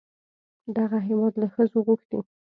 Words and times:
دغه 0.77 0.97
هېواد 1.07 1.33
له 1.41 1.47
ښځو 1.53 1.79
غوښتي 1.87 2.19